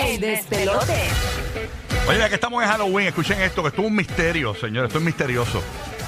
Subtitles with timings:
[0.00, 1.08] El despelote.
[2.08, 4.98] Oye, ya que estamos en Halloween, escuchen esto, que esto es un misterio, señores, esto
[4.98, 5.62] es misterioso.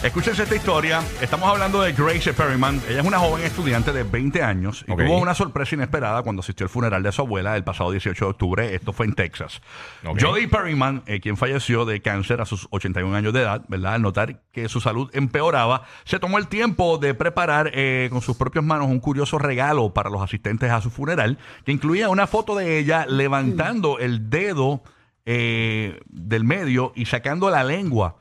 [0.06, 1.02] Escuchen esta historia.
[1.20, 2.80] Estamos hablando de Grace Perryman.
[2.88, 6.64] Ella es una joven estudiante de 20 años y tuvo una sorpresa inesperada cuando asistió
[6.64, 8.74] al funeral de su abuela el pasado 18 de octubre.
[8.76, 9.60] Esto fue en Texas.
[10.04, 10.22] Ok.
[10.22, 13.94] Jodie Perryman, eh, quien falleció de cáncer a sus 81 años de edad, ¿verdad?
[13.94, 18.36] Al notar que su salud empeoraba, se tomó el tiempo de preparar eh, con sus
[18.36, 22.54] propias manos un curioso regalo para los asistentes a su funeral, que incluía una foto
[22.54, 24.84] de ella levantando el dedo
[25.24, 28.20] eh, del medio y sacando la lengua.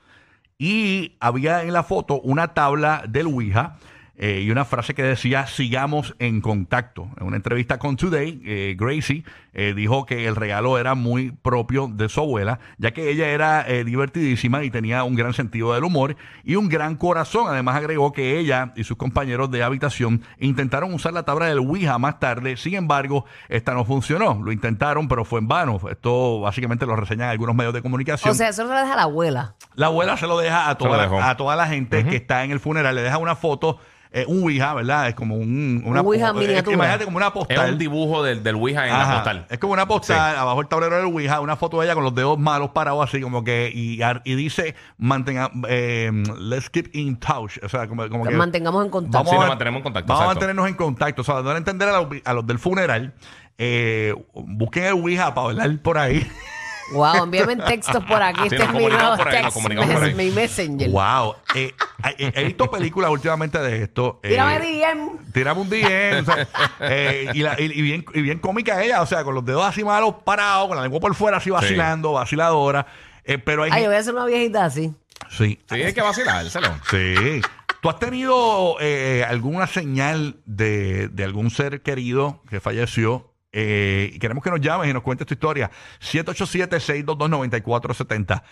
[0.58, 3.78] Y había en la foto una tabla del Ouija
[4.18, 7.10] eh, y una frase que decía sigamos en contacto.
[7.20, 9.24] En una entrevista con Today, eh, Gracie
[9.56, 13.66] eh, dijo que el regalo era muy propio de su abuela, ya que ella era
[13.68, 17.48] eh, divertidísima y tenía un gran sentido del humor y un gran corazón.
[17.50, 21.98] Además agregó que ella y sus compañeros de habitación intentaron usar la tabla del Ouija
[21.98, 24.42] más tarde, sin embargo, esta no funcionó.
[24.44, 25.80] Lo intentaron, pero fue en vano.
[25.90, 28.32] Esto básicamente lo reseñan algunos medios de comunicación.
[28.32, 29.56] O sea, eso se lo deja a la abuela.
[29.76, 31.22] La abuela se lo deja a toda, dejó.
[31.22, 32.94] a toda la gente que está en el funeral.
[32.96, 33.80] Le deja una foto,
[34.12, 35.10] eh, un Ouija, ¿verdad?
[35.10, 36.74] Es como un, una Un Ouija miniatura.
[36.76, 37.74] Imagínate como una Es postal.
[37.74, 39.08] un dibujo del, del Ouija en Ajá.
[39.10, 39.45] la postal.
[39.50, 42.14] Es como una postal, abajo el tablero del Ouija, una foto de ella con los
[42.16, 47.58] dedos malos parados así, como que, y, y dice, mantenga, eh, let's keep in touch.
[47.64, 48.36] O sea, como, como que...
[48.36, 49.30] Mantengamos en contacto.
[49.30, 51.22] Sí, a- nos mantenemos en contacto, Vamos a mantenernos en contacto.
[51.22, 53.14] O sea, dar a entender a los, a los del funeral,
[53.58, 56.26] eh, busquen el Ouija para hablar por ahí.
[56.94, 58.42] Wow, envíame textos por aquí.
[58.42, 60.14] Sí, este nos es mi comunicamos nuevo por ahí, nos text comunicamos por ahí.
[60.14, 60.90] mes- mi messenger.
[60.92, 61.36] Wow.
[61.56, 61.74] Eh,
[62.18, 64.20] eh, he visto películas últimamente de esto.
[64.24, 65.18] eh, Tírame DM.
[65.34, 66.20] Tírame un DM.
[66.22, 66.48] o sea,
[66.82, 69.66] eh, y, la- y- y bien, y bien cómica ella, o sea, con los dedos
[69.66, 72.86] así malos parados, con la lengua por fuera así vacilando, vaciladora.
[73.24, 74.94] Eh, pero hay Ay, yo voy a ser una viejita así.
[75.32, 76.68] Sí, Sí, hay que vacilárselo.
[76.92, 77.42] sí.
[77.82, 83.32] ¿Tú has tenido eh, alguna señal de, de algún ser querido que falleció?
[83.58, 85.72] Eh, y queremos que nos llames y nos cuentes tu historia.
[86.02, 88.44] 787-622-9470.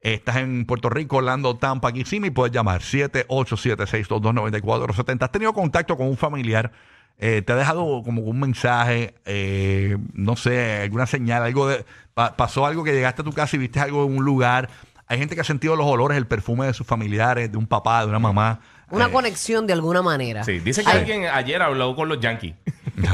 [0.00, 5.22] Eh, Estás en Puerto Rico, Orlando, Tampa, Kissimmee, puedes llamar 787-622-9470.
[5.24, 6.70] ¿Has tenido contacto con un familiar?
[7.18, 12.36] Eh, ¿Te ha dejado como un mensaje, eh, no sé, alguna señal, algo de, pa-
[12.36, 14.68] pasó algo que llegaste a tu casa y viste algo en un lugar?
[15.06, 18.00] Hay gente que ha sentido los olores, el perfume de sus familiares, de un papá,
[18.02, 18.60] de una mamá.
[18.92, 20.44] Una Eh, conexión de alguna manera.
[20.44, 22.54] Sí, dice que Ay, alguien ayer habló con los Yankees.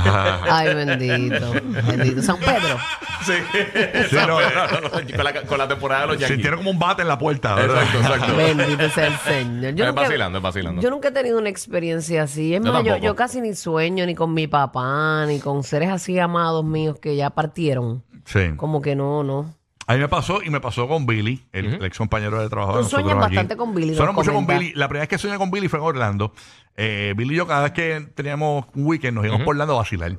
[0.50, 1.52] Ay, bendito.
[1.86, 2.22] Bendito.
[2.22, 2.78] San Pedro.
[3.24, 3.32] Sí.
[4.10, 4.36] Sí, no,
[5.16, 6.40] con, la, con la temporada de los Sí, Yankees.
[6.42, 7.82] tiene como un bate en la puerta, ¿verdad?
[7.82, 8.36] Exacto, exacto.
[8.36, 9.74] Bendito sea el Señor.
[9.74, 10.82] Yo Es nunca, vacilando, es vacilando.
[10.82, 12.54] yo nunca he tenido una experiencia así.
[12.54, 13.06] Es Yo más, yo, tampoco.
[13.06, 17.16] yo casi ni sueño ni con mi papá, ni con seres así amados míos que
[17.16, 18.02] ya partieron.
[18.24, 18.50] Sí.
[18.56, 19.54] Como que no, no.
[19.88, 22.72] A mí me pasó y me pasó con Billy, el, el ex compañero de trabajo.
[22.74, 23.34] de Tú nosotros sueñas aquí.
[23.36, 24.60] bastante con Billy, Sueño nos mucho con comenta.
[24.60, 24.74] Billy.
[24.74, 26.32] La primera vez que soñé con Billy fue en Orlando.
[26.76, 29.78] Eh, Billy y yo, cada vez que teníamos un weekend, nos íbamos por Orlando a
[29.78, 30.18] vacilar.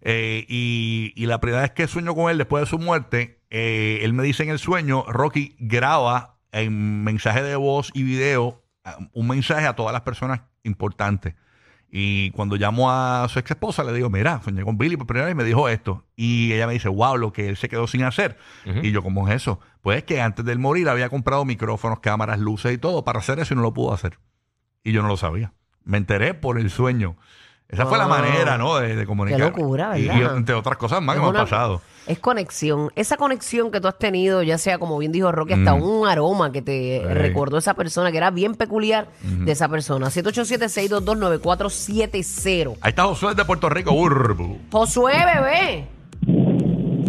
[0.00, 4.00] Eh, y, y la primera vez que sueño con él después de su muerte, eh,
[4.02, 8.96] él me dice en el sueño, Rocky graba en mensaje de voz y video ah,
[9.12, 11.34] un mensaje a todas las personas importantes.
[11.92, 15.26] Y cuando llamo a su ex esposa, le digo, mira, soñé con Billy por primera
[15.26, 16.04] vez y me dijo esto.
[16.14, 18.38] Y ella me dice, wow, lo que él se quedó sin hacer.
[18.82, 19.58] Y yo, ¿cómo es eso?
[19.80, 23.54] Pues que antes del morir había comprado micrófonos, cámaras, luces y todo para hacer eso
[23.54, 24.18] y no lo pudo hacer.
[24.84, 25.52] Y yo no lo sabía.
[25.84, 27.16] Me enteré por el sueño.
[27.70, 28.16] Esa fue la Wow.
[28.18, 28.76] manera, ¿no?
[28.78, 29.38] De, de comunicar.
[29.40, 30.32] locura, Y, ¿verdad?
[30.34, 31.80] y entre otras cosas más que Es me han una- pasado.
[32.06, 32.90] Es conexión.
[32.96, 35.82] Esa conexión que tú has tenido, ya sea como bien dijo Rocky, hasta Mm.
[35.82, 40.10] un aroma que te recordó esa persona, que era bien peculiar de esa persona.
[40.10, 42.76] 787-622-9470.
[42.80, 43.92] Ahí está Josué de Puerto Rico.
[43.92, 44.58] Urbu.
[44.72, 45.88] Josué, bebé.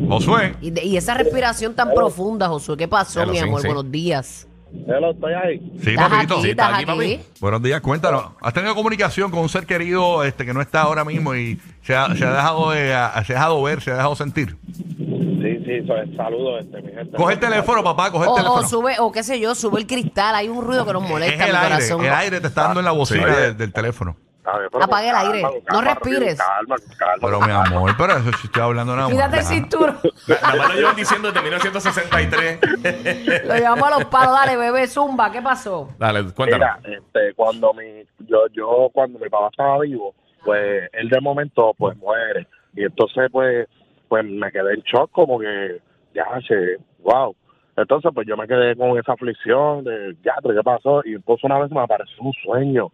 [0.08, 0.56] Josué.
[0.62, 2.76] Y, de- y esa respiración tan profunda, Josué.
[2.78, 3.62] ¿Qué pasó, Claro, mi sí, amor?
[3.62, 3.68] sí.
[3.68, 4.48] Buenos días.
[4.88, 5.60] Hello, estoy ahí.
[5.84, 6.34] Sí, ¿Estás papito.
[6.36, 6.44] aquí?
[6.44, 7.18] Sí, ¿Estás está aquí, aquí?
[7.18, 7.30] papi.
[7.40, 8.26] Buenos días, cuéntanos.
[8.42, 11.96] ¿Has tenido comunicación con un ser querido este que no está ahora mismo y se
[11.96, 14.56] ha, se ha dejado de- a- se ha dejado ver, se ha dejado sentir?
[14.98, 17.18] Sí, sí, so- saludos, este, mi gente.
[17.18, 18.68] Coge el teléfono, papá, coge el O, o teléfono.
[18.68, 20.36] sube, o qué sé yo, sube el cristal.
[20.36, 22.06] Hay un ruido que nos es molesta, el mi aire, corazón.
[22.06, 23.42] el aire te está dando en la bocina Sí.
[23.42, 24.16] del, del teléfono.
[24.44, 25.42] Ver, pero Apague el aire.
[25.42, 26.40] calma, No calma, respires.
[26.40, 27.16] Calma, calma.
[27.22, 29.16] Pero mi amor, pero eso sí estoy hablando nada más.
[29.16, 30.00] Quítate el cinturón.
[30.28, 32.60] Nada más lo llevan diciendo desde 1963.
[33.46, 34.34] Lo llevamos a los palos.
[34.34, 35.32] Dale, bebé, zumba.
[35.32, 35.90] ¿Qué pasó?
[36.00, 36.78] Dale, cuéntanos.
[36.84, 41.74] Mira, este, cuando mi, yo, yo, cuando mi papá estaba vivo, pues él de momento,
[41.78, 42.48] pues muere.
[42.74, 43.68] Y entonces, pues,
[44.08, 45.82] pues me quedé en shock, como que,
[46.16, 47.36] ya, che, wow.
[47.78, 51.02] Entonces, pues yo me quedé con esa aflicción de, ya, pero ¿qué pasó?
[51.06, 52.92] Y entonces una vez me apareció un sueño,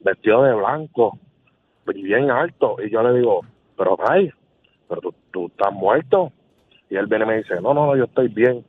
[0.00, 1.18] vestido de blanco,
[1.92, 2.76] y bien alto.
[2.84, 3.40] Y yo le digo,
[3.76, 4.30] pero, ay,
[4.88, 6.32] pero tú, tú estás muerto.
[6.88, 8.64] Y él viene y me dice, no, no, no, yo estoy bien.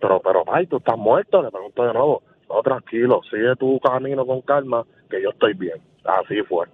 [0.00, 1.42] Pero, pero, ay, tú estás muerto.
[1.42, 5.76] Le pregunto de nuevo, no, tranquilo, sigue tu camino con calma, que yo estoy bien.
[6.04, 6.66] Así fue.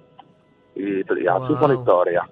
[0.74, 1.58] Y, y así Wow.
[1.58, 2.28] fue la historia.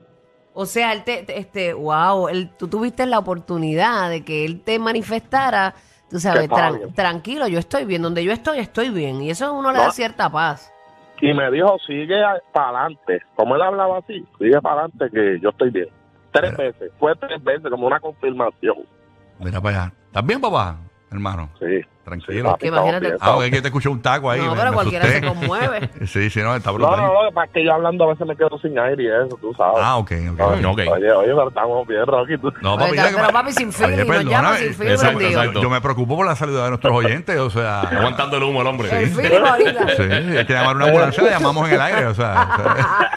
[0.55, 4.63] O sea, él te, te- este, wow, él, tú tuviste la oportunidad de que él
[4.63, 5.75] te manifestara,
[6.09, 9.21] tú sabes, tran- tranquilo, yo estoy bien, donde yo estoy, estoy bien.
[9.21, 10.73] Y eso uno le da cierta paz.
[11.21, 12.21] Y me dijo, sigue
[12.53, 13.23] para adelante.
[13.35, 15.89] Como él hablaba así, sigue para adelante que yo estoy bien.
[16.33, 16.65] Tres Mira.
[16.65, 16.93] veces.
[16.99, 18.77] Fue tres veces, como una confirmación.
[19.39, 19.93] Mira para allá.
[20.07, 20.77] ¿Estás bien, papá?
[21.11, 21.49] Hermano.
[21.59, 21.81] Sí.
[22.07, 22.51] Tranquilo.
[22.53, 24.41] papi, Que imagínate- Ah, porque es que te escuché un taco ahí.
[24.41, 25.91] no, me- pero me cualquiera se conmueve.
[26.07, 26.97] Sí, sí, no, está No, brutal.
[27.01, 29.03] no, no, lo que pasa es que yo hablando a veces me quedo sin aire
[29.03, 29.79] y eso, tú sabes.
[29.83, 30.41] Ah, ok, ok.
[30.41, 30.79] Oye, ok.
[30.93, 32.39] Oye, oye, pero estamos bien, Rocky.
[32.39, 32.53] Tú.
[32.63, 34.89] No, Oye, papi, ya que pero me- papi, sin Oye, y nos llama sin film
[34.91, 35.63] exacto, exacto.
[35.63, 37.81] Yo me preocupo por la salud de nuestros oyentes, o sea.
[37.91, 38.89] Aguantando el humo el hombre.
[38.91, 39.89] Ahorita.
[39.97, 43.11] Sí, hay que llamar una ambulancia, la llamamos en el aire, o sea.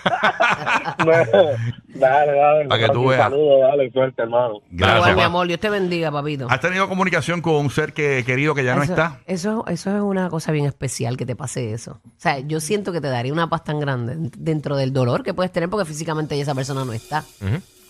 [0.99, 2.65] dale, dale.
[2.67, 3.21] Para que tú veas.
[3.21, 4.61] Saludos, dale, suerte, hermano.
[4.71, 5.15] Igual, Gracias.
[5.15, 6.47] mi amor, Dios te bendiga, papito.
[6.49, 9.19] ¿Has tenido comunicación con un ser que, querido que ya no eso, está?
[9.25, 11.99] Eso, eso es una cosa bien especial que te pase eso.
[12.05, 15.33] O sea, yo siento que te daría una paz tan grande dentro del dolor que
[15.33, 17.23] puedes tener porque físicamente esa persona no está.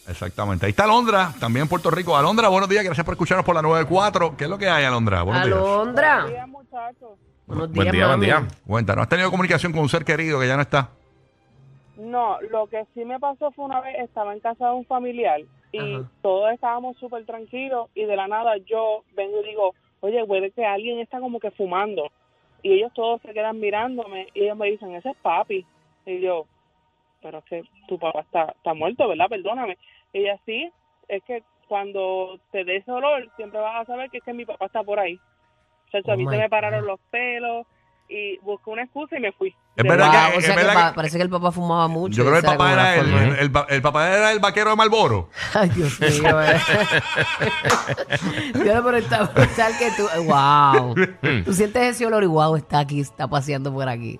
[0.07, 0.65] Exactamente.
[0.65, 2.17] Ahí está Alondra, también en Puerto Rico.
[2.17, 4.35] Alondra, buenos días, gracias por escucharnos por la 94.
[4.35, 5.21] ¿Qué es lo que hay, Alondra?
[5.23, 5.57] Buenos días.
[5.57, 6.13] Alondra.
[6.15, 7.09] Buenos días, muchachos.
[7.45, 8.25] Buenos Buen días, día, buen mami.
[8.25, 8.47] día.
[8.65, 10.89] Cuéntanos, ¿has tenido comunicación con un ser querido que ya no está?
[11.97, 15.41] No, lo que sí me pasó fue una vez, estaba en casa de un familiar
[15.71, 16.09] y Ajá.
[16.21, 20.65] todos estábamos súper tranquilos y de la nada yo vengo y digo, oye, huele que
[20.65, 22.11] alguien está como que fumando.
[22.61, 25.65] Y ellos todos se quedan mirándome y ellos me dicen, ese es papi.
[26.05, 26.45] Y yo,
[27.21, 29.29] pero es que tu papá está, está muerto, ¿verdad?
[29.29, 29.77] Perdóname.
[30.13, 30.69] Y ella, sí,
[31.07, 34.45] es que cuando te dé ese olor siempre vas a saber que es que mi
[34.45, 35.19] papá está por ahí.
[35.87, 36.49] O sea, Oh a mí my se me God.
[36.49, 37.65] pararon los pelos
[38.09, 39.53] y busqué una excusa y me fui.
[39.75, 41.51] Es verdad Wow, que- o es sea que verdad pa- que- parece que el papá
[41.53, 42.17] fumaba mucho.
[42.17, 44.31] Yo creo que el esa papá como la era el, el, el- el papá era
[44.33, 45.29] el vaquero de Malboro.
[45.53, 46.41] Ay, Dios mío.
[46.41, 46.59] eh.
[48.65, 50.07] Yo no, pero está brutal que tú.
[50.25, 50.95] ¡Wow!
[51.45, 54.19] Tú sientes ese olor y wow, está aquí, está paseando por aquí.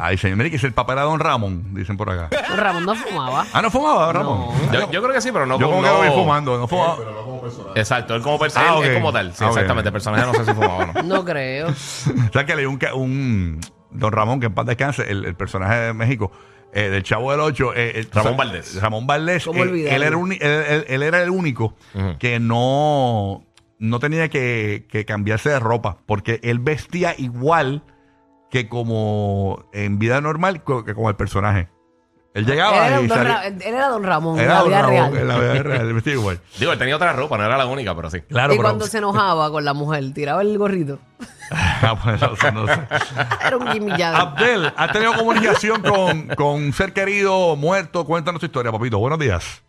[0.00, 2.30] Ay, señor, mire que es el papá era Don Ramón, dicen por acá.
[2.56, 3.44] Ramón no fumaba.
[3.52, 4.48] Ah, no fumaba, Ramón.
[4.72, 6.66] Yo, yo creo que sí, pero no Yo como que no- lo vi fumando, no
[6.66, 6.96] fumaba.
[7.74, 8.84] Exacto, él como personaje, Ah, ok.
[8.84, 9.32] es como tal.
[9.34, 9.52] Sí, Ah, ok.
[9.52, 9.88] exactamente.
[9.88, 11.02] El personaje no sé si fumaba o no.
[11.02, 11.68] No creo.
[12.30, 13.60] O sea, que leí un, ca- un
[13.92, 16.30] Don Ramón, que en paz descanse, el, el personaje de México,
[16.72, 17.74] eh, del Chavo del Ocho.
[17.74, 18.80] eh, el- Ramón o sea, Valdés.
[18.82, 19.44] Ramón Valdés.
[19.44, 21.74] ¿Cómo eh, él, era uni- él, él- él era el único
[22.18, 23.44] que no,
[23.78, 27.82] no tenía que, que cambiarse de ropa, porque él vestía igual
[28.50, 31.68] que como en vida normal que como el personaje.
[32.32, 34.58] Él Él llegaba era, y un don salía- Ra- él era Don Ramón en la
[34.60, 35.16] Don vida Ramón, real.
[35.16, 36.40] en la vida real, él vestía igual.
[36.60, 38.20] Digo, él tenía otra ropa, no era la única, pero sí.
[38.20, 40.98] Claro, y pero- cuando se enojaba con la mujer, tiraba el gorrito.
[41.52, 42.78] Ah, pues, no sé, no sé.
[43.44, 44.16] Era un guimillado.
[44.18, 48.04] Abdel, ¿has tenido comunicación con, con un ser querido muerto?
[48.04, 48.98] Cuéntanos tu historia, papito.
[49.00, 49.60] Buenos días.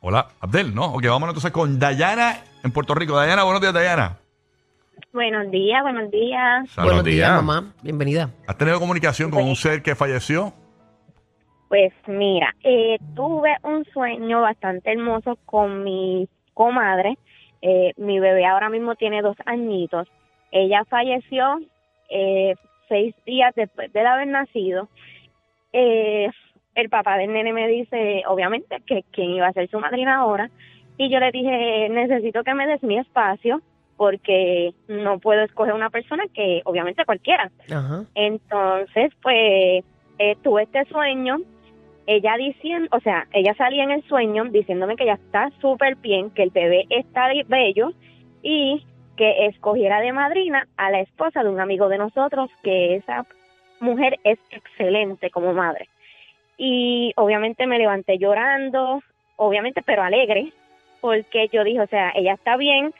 [0.00, 0.84] Hola, Abdel, ¿no?
[0.86, 3.14] Ok, vámonos entonces con Dayana en Puerto Rico.
[3.16, 4.18] Dayana, buenos días, Dayana.
[5.12, 6.70] Buenos días, buenos días.
[6.70, 6.94] Saludos.
[6.94, 7.30] Buenos días.
[7.32, 7.72] mamá.
[7.82, 8.30] Bienvenida.
[8.46, 10.54] ¿Has tenido comunicación con un ser que falleció?
[11.68, 17.18] Pues mira, eh, tuve un sueño bastante hermoso con mi comadre.
[17.60, 20.08] Eh, mi bebé ahora mismo tiene dos añitos.
[20.52, 21.58] Ella falleció
[22.08, 22.54] eh,
[22.88, 24.88] seis días después de haber nacido.
[25.72, 26.30] Eh,
[26.74, 30.50] el papá del nene me dice, obviamente, que quién iba a ser su madrina ahora.
[30.98, 33.60] Y yo le dije, necesito que me des mi espacio
[33.96, 37.50] porque no puedo escoger una persona que, obviamente, cualquiera.
[37.70, 38.04] Ajá.
[38.14, 39.84] Entonces, pues,
[40.18, 41.38] eh, tuve este sueño,
[42.06, 46.30] ella diciendo, o sea, ella salía en el sueño diciéndome que ella está súper bien,
[46.30, 47.92] que el bebé está bello
[48.42, 48.84] y
[49.16, 53.26] que escogiera de madrina a la esposa de un amigo de nosotros, que esa
[53.80, 55.88] mujer es excelente como madre.
[56.58, 59.02] Y obviamente me levanté llorando,
[59.36, 60.52] obviamente, pero alegre,
[61.00, 62.92] porque yo dije, o sea, ella está bien,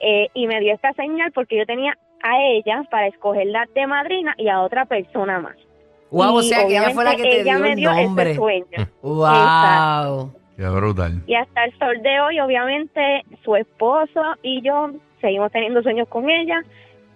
[0.00, 4.34] eh, y me dio esta señal porque yo tenía a ella para escogerla de madrina
[4.36, 5.56] y a otra persona más.
[6.10, 7.90] Wow, o Y sea que ella fue la que te ella dio me el dio
[7.90, 8.34] ese nombre.
[8.34, 8.88] sueño.
[9.02, 10.32] Wow.
[10.56, 11.22] Qué brutal.
[11.26, 16.28] Y hasta el sol de hoy, obviamente, su esposo y yo seguimos teniendo sueños con
[16.28, 16.62] ella.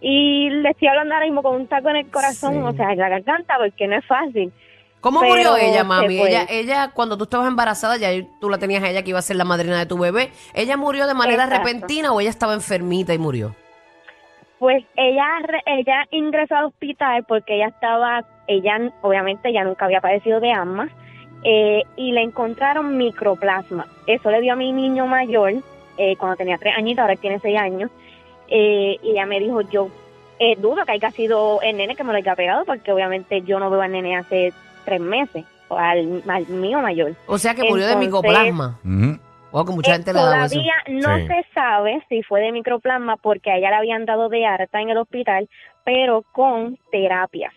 [0.01, 2.59] Y le estoy hablando ahora mismo con un taco en el corazón, Sí.
[2.61, 4.53] o sea, en la garganta, porque no es fácil.
[5.01, 6.21] ¿Cómo Pero murió ella, mami?
[6.21, 8.09] Ella, ella, cuando tú estabas embarazada, ya
[8.41, 10.31] tú la tenías a ella que iba a ser la madrina de tu bebé.
[10.55, 11.67] ¿Ella murió de manera Exacto.
[11.67, 13.57] repentina o ella estaba enfermita y murió?
[14.61, 15.25] Pues ella
[15.67, 20.89] ella ingresó al hospital porque ella estaba, ella obviamente ya nunca había padecido de asma
[21.45, 23.87] eh, y le encontraron microplasma.
[24.07, 25.53] Eso le dio a mi niño mayor
[25.99, 27.91] eh, cuando tenía tres añitos, ahora tiene seis años.
[28.49, 29.89] Eh, y ella me dijo, yo
[30.39, 33.59] eh, dudo que haya sido el nene que me lo haya pegado porque obviamente yo
[33.59, 34.53] no veo al nene hace
[34.85, 37.15] tres meses, o al, al mío mayor.
[37.27, 38.79] O sea que murió de Entonces- micoplasma.
[38.85, 39.19] Ujú.
[39.53, 40.55] Wow, que mucha Eh, gente le ha dado eso.
[40.55, 41.27] Todavía no Sí.
[41.27, 44.89] se sabe si fue de microplasma porque a ella le habían dado de harta en
[44.91, 45.49] el hospital,
[45.85, 47.53] pero con terapias.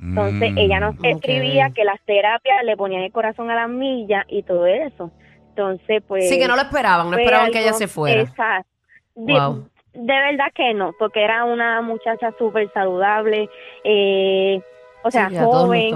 [0.00, 0.58] Entonces Mm.
[0.58, 4.66] ella nos escribía que las terapias le ponían el corazón a la milla y todo
[4.66, 5.10] eso.
[5.50, 6.28] Entonces, pues...
[6.28, 8.22] Sí, que no lo esperaban, no esperaban que ella se fuera.
[8.22, 8.68] Exacto.
[9.14, 9.68] De, Wow.
[9.94, 13.48] de verdad que no, porque era una muchacha súper saludable,
[13.84, 14.60] eh,
[15.04, 15.94] o sea, Sí, joven.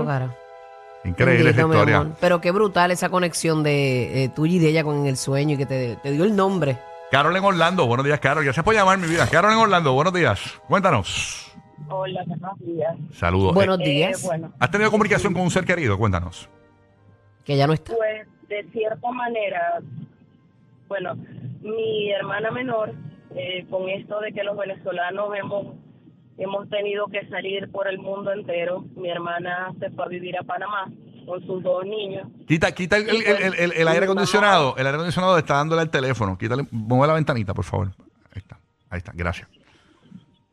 [1.05, 1.97] Increíble esa historia.
[1.99, 2.17] amor.
[2.21, 5.59] Pero qué brutal esa conexión de eh, tuya y de ella con el sueño y
[5.59, 6.77] que te, te dio el nombre.
[7.11, 8.45] Carol en Orlando, buenos días, Carol.
[8.45, 9.27] Gracias por llamar, mi vida.
[9.29, 10.61] Carol en Orlando, buenos días.
[10.69, 11.51] Cuéntanos.
[11.89, 12.97] Hola, buenos días.
[13.13, 13.55] Saludos.
[13.55, 14.23] Buenos Eh, días.
[14.23, 15.97] bueno, ¿Has tenido comunicación con un ser querido?
[15.99, 16.49] Cuéntanos.
[17.45, 17.95] Que ya no está.
[17.97, 19.81] pues de cierta manera,
[20.89, 21.15] bueno,
[21.63, 22.93] mi hermana menor,
[23.35, 25.67] eh, con esto de que los venezolanos hemos
[26.39, 30.45] hemos tenido que salir por el mundo entero, mi hermana se fue a vivir a
[30.45, 30.89] Panamá
[31.27, 32.29] con sus dos niños.
[32.47, 34.77] Quita, quita el, el- el- el- el aire acondicionado.
[34.77, 36.39] El aire acondicionado está dándole al teléfono.
[36.39, 37.89] Quítale, mueve la ventanita, por favor.
[38.33, 38.57] Ahí está.
[38.89, 39.13] Ahí está.
[39.17, 39.49] Gracias.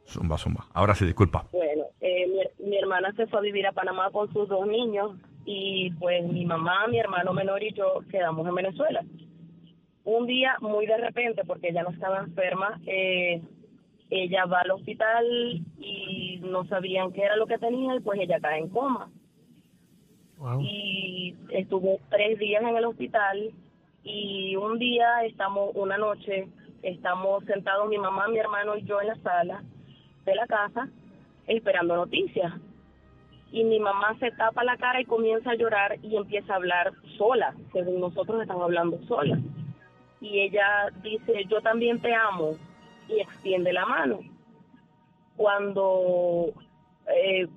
[0.08, 0.66] Zumba, zumba.
[0.74, 1.46] Ahora sí, disculpa.
[1.52, 5.18] Bueno, eh, mi, mi hermana se fue a vivir a Panamá con sus dos niños
[5.46, 9.04] y pues mi mamá, mi hermano menor y yo quedamos en Venezuela.
[10.04, 13.42] Un día, muy de repente, porque ella no estaba enferma, eh,
[14.10, 15.26] ella va al hospital
[15.80, 19.10] y no sabían qué era lo que tenía y pues ella cae en coma.
[20.38, 20.62] Wow.
[20.62, 23.52] Y estuvo tres días en el hospital
[24.04, 26.48] y un día estamos, una noche,
[26.84, 29.64] estamos sentados mi mamá, mi hermano y yo en la sala
[30.26, 30.90] de la casa
[31.48, 32.54] esperando noticias.
[33.52, 36.92] Y mi mamá se tapa la cara y comienza a llorar y empieza a hablar
[37.18, 39.40] sola, según nosotros estamos hablando sola.
[40.20, 42.58] Y ella dice, yo también te amo,
[43.08, 44.20] y extiende la mano.
[45.38, 46.54] Cuando,
[47.08, 47.48] eh,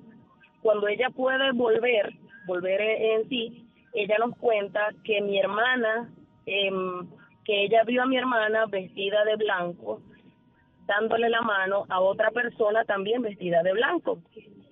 [0.62, 2.12] cuando ella puede volver,
[2.46, 6.10] volver en sí, ella nos cuenta que mi hermana,
[6.46, 7.08] em,
[7.44, 10.02] que ella vio a mi hermana vestida de blanco,
[10.88, 14.18] dándole la mano a otra persona también vestida de blanco.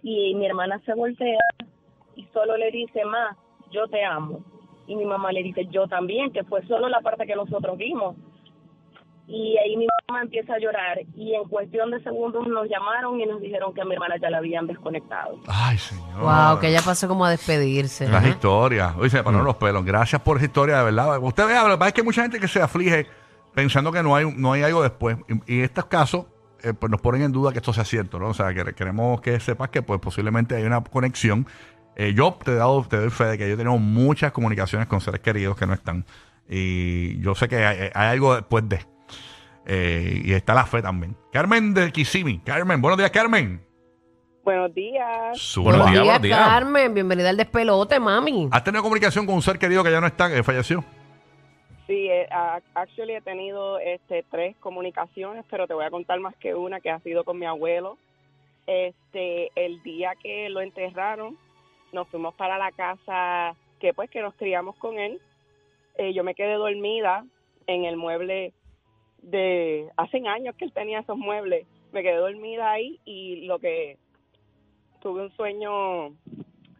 [0.02, 1.38] Y mi hermana se voltea
[2.16, 3.36] y solo le dice, ma,
[3.70, 4.40] yo te amo.
[4.88, 8.16] Y mi mamá le dice, yo también, que fue solo la parte que nosotros vimos.
[9.28, 13.26] Y ahí mi mamá empieza a llorar y en cuestión de segundos nos llamaron y
[13.26, 15.40] nos dijeron que a mi hermana ya la habían desconectado.
[15.48, 16.20] Ay, señor.
[16.20, 18.08] Wow, que ella pasó como a despedirse.
[18.08, 18.96] Las historias.
[18.96, 19.84] Oye, se me pararon los pelos.
[19.84, 21.18] Gracias por esa historia, de verdad.
[21.20, 23.08] Usted vea, lo que pasa es que hay mucha gente que se aflige
[23.56, 25.16] pensando que no hay, no hay algo después.
[25.46, 26.26] Y, y estos casos,
[26.62, 28.28] eh, pues nos ponen en duda que esto sea cierto, ¿no?
[28.28, 31.46] O sea, que queremos que sepas que pues posiblemente hay una conexión.
[31.96, 34.86] Eh, yo te, he dado, te doy fe de que yo he tenido muchas comunicaciones
[34.86, 36.04] con seres queridos que no están.
[36.48, 38.78] Y yo sé que hay, hay algo después de.
[39.64, 41.16] Eh, y está la fe también.
[41.32, 42.40] Carmen de Kissimmee.
[42.44, 43.60] Carmen, buenos días, Carmen.
[44.44, 45.36] Buenos días.
[45.38, 46.38] Su- Buenos Buenos días, días, buenos días.
[46.38, 46.94] Carmen.
[46.94, 48.48] Bienvenida al despelote, mami.
[48.52, 50.84] ¿Has tenido comunicación con un ser querido que ya no está, que falleció?
[51.86, 52.28] Sí, eh,
[52.74, 56.90] actually he tenido este tres comunicaciones, pero te voy a contar más que una que
[56.90, 57.96] ha sido con mi abuelo.
[58.66, 61.38] Este, el día que lo enterraron,
[61.92, 65.20] nos fuimos para la casa que pues que nos criamos con él.
[65.96, 67.24] Eh, yo me quedé dormida
[67.68, 68.52] en el mueble
[69.22, 71.68] de hace años que él tenía esos muebles.
[71.92, 73.96] Me quedé dormida ahí y lo que
[75.00, 76.16] tuve un sueño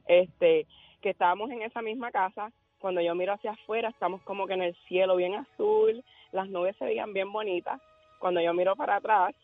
[0.09, 0.67] este
[1.01, 4.63] que estábamos en esa misma casa cuando yo miro hacia afuera estamos como que en
[4.63, 7.81] el cielo bien azul, las nubes se veían bien bonitas.
[8.19, 9.35] Cuando yo miro para atrás,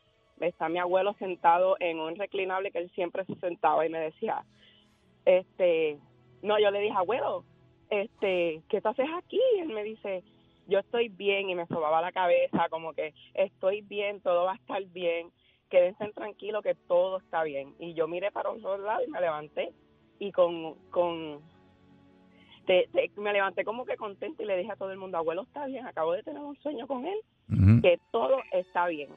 [0.40, 4.44] está mi abuelo sentado en un reclinable que él siempre se sentaba y me decía,
[5.24, 5.98] este,
[6.42, 7.44] no, yo le dije, abuelo,
[7.90, 9.40] este, ¿qué tú haces aquí?
[9.58, 10.22] Él me dice,
[10.66, 14.56] yo estoy bien y me sobaba la cabeza como que estoy bien, todo va a
[14.56, 15.30] estar bien,
[15.68, 17.74] quédense tranquilos que todo está bien.
[17.78, 19.72] Y yo miré para otro lado y me levanté
[20.18, 21.40] y con, con
[22.66, 25.42] te- te- me levanté como que contenta y le dije a todo el mundo, abuelo
[25.42, 27.18] está bien, acabo de tener un sueño con él,
[27.50, 27.80] Ujú.
[27.82, 29.10] que todo está bien.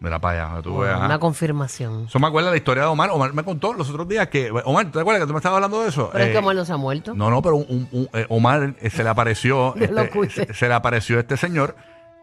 [0.00, 1.00] Mira para allá, tú veas.
[1.04, 2.04] Una confirmación.
[2.06, 3.10] Eso me acuerda la historia de Omar.
[3.10, 4.48] Omar me contó los otros días que.
[4.64, 6.10] Omar, ¿te acuerdas que tú me estabas hablando de eso?
[6.12, 7.14] Pero es Eh, que Omar no se ha muerto.
[7.14, 9.74] No, no, pero un- un- un- eh, Omar eh, se le apareció.
[10.28, 11.74] Este, se, se le apareció este señor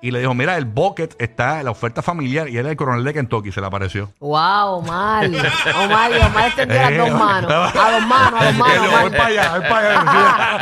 [0.05, 2.77] y le dijo: Mira, el bucket está en la oferta familiar y él es el
[2.77, 3.51] coronel de Kentucky.
[3.51, 4.11] Se le apareció.
[4.19, 5.25] Wow, Omar.
[5.83, 7.51] Omar, y Omar extendió las dos Eh, manos.
[7.51, 9.01] A dos manos, a dos manos.
[9.01, 10.03] Voy para allá, voy para allá.
[10.05, 10.59] Ah,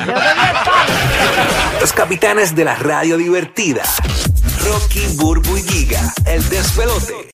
[1.75, 1.79] yo.
[1.81, 3.83] Los capitanes de la radio divertida.
[4.65, 7.31] Rocky, Burbu y Giga, el despelote.